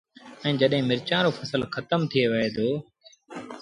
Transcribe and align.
ائيٚݩ 0.43 0.59
جڏهيݩ 0.59 0.87
مرچآݩ 0.89 1.23
رو 1.25 1.31
ڦسل 1.37 1.61
کتم 1.73 2.01
ٿئي 2.11 2.23
وهي 2.31 2.49
دو 2.55 2.69